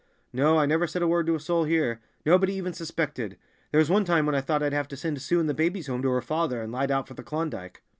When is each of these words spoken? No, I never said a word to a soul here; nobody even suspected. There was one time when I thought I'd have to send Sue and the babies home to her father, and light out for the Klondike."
No, 0.33 0.57
I 0.57 0.65
never 0.65 0.87
said 0.87 1.03
a 1.03 1.07
word 1.07 1.27
to 1.27 1.35
a 1.35 1.39
soul 1.39 1.63
here; 1.65 2.01
nobody 2.25 2.55
even 2.55 2.73
suspected. 2.73 3.37
There 3.69 3.77
was 3.77 3.91
one 3.91 4.03
time 4.03 4.25
when 4.25 4.33
I 4.33 4.41
thought 4.41 4.63
I'd 4.63 4.73
have 4.73 4.87
to 4.87 4.97
send 4.97 5.21
Sue 5.21 5.39
and 5.39 5.47
the 5.47 5.53
babies 5.53 5.85
home 5.85 6.01
to 6.01 6.09
her 6.09 6.23
father, 6.23 6.59
and 6.59 6.71
light 6.73 6.89
out 6.89 7.07
for 7.07 7.13
the 7.13 7.21
Klondike." 7.21 7.83